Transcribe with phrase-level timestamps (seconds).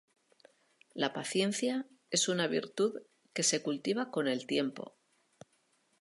[0.95, 3.03] La paciencia es una virtud
[3.35, 4.95] que se cultiva con el tiempo.